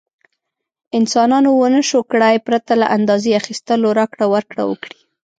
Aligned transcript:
انسانانو 0.99 1.49
ونشو 1.61 1.99
کړای 2.11 2.35
پرته 2.47 2.71
له 2.81 2.87
اندازې 2.97 3.37
اخیستلو 3.41 3.87
راکړه 3.99 4.25
ورکړه 4.33 4.63
وکړي. 4.71 4.99